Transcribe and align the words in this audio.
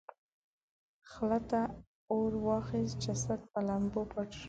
خلته 1.11 1.61
اور 2.11 2.31
واخیست 2.45 2.95
جسد 3.05 3.39
په 3.51 3.59
لمبو 3.67 4.01
پټ 4.11 4.27
شو. 4.33 4.39